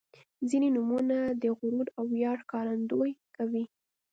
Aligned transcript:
•ځینې 0.49 0.69
نومونه 0.75 1.17
د 1.41 1.43
غرور 1.57 1.87
او 1.97 2.03
ویاړ 2.13 2.37
ښکارندويي 2.45 3.13
کوي. 3.35 3.63